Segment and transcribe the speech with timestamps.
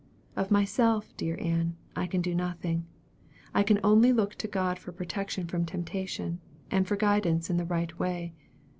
[0.35, 2.87] Of myself, dear Ann, I can do nothing.
[3.53, 6.39] I can only look to God for protection from temptation,
[6.71, 8.33] and for guidance in the right way.